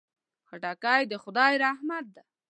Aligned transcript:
خټکی 0.47 1.01
د 1.11 1.13
خدای 1.23 1.53
رحمت 1.63 2.05
دی. 2.15 2.23